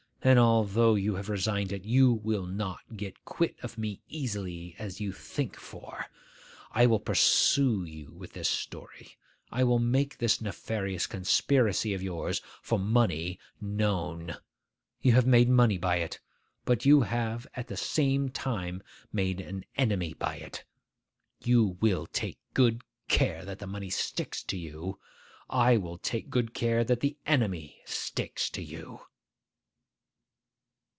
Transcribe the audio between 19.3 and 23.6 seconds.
an enemy by it. You will take good care that